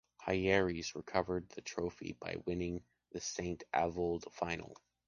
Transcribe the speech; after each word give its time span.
Hyeres 0.17 0.95
recovers 0.95 1.43
the 1.53 1.61
trophy 1.61 2.13
by 2.19 2.35
wining 2.47 2.83
the 3.11 3.21
Saint-Avold 3.21 4.25
final. 4.33 4.75